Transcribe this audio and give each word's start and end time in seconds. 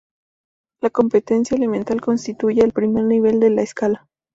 La 0.81 0.89
competencia 0.89 1.55
elemental 1.55 2.01
constituye 2.01 2.63
el 2.63 2.73
primer 2.73 3.03
nivel 3.03 3.39
de 3.39 3.51
la 3.51 3.61
escala. 3.61 4.07